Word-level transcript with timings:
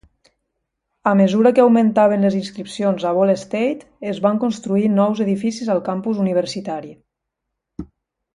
A 1.09 1.11
mesura 1.19 1.51
que 1.57 1.61
augmentaven 1.65 2.25
les 2.27 2.37
inscripcions 2.39 3.05
a 3.09 3.11
Ball 3.17 3.33
State, 3.43 3.85
es 4.13 4.23
van 4.27 4.41
construir 4.45 4.87
nous 4.95 5.23
edificis 5.27 5.71
al 5.75 5.83
campus 5.91 6.23
universitari. 6.25 6.95